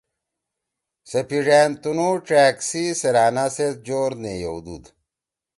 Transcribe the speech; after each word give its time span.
سے 1.09 1.19
پیِڙأن 1.27 1.71
تنُو 1.81 2.09
ڇأگ 2.27 2.55
سی 2.69 2.83
سیرأنا 2.99 3.45
سیت 3.55 3.75
جور 3.87 4.11
نے 4.23 4.33
یِؤدُود۔ 4.43 4.83